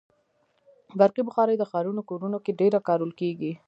[0.99, 3.51] برقي بخاري د ښارونو کورونو کې ډېره کارول کېږي.